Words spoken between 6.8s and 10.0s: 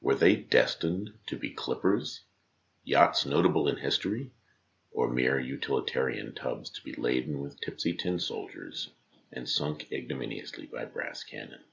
be laden with tipsy tin soldiers and sunk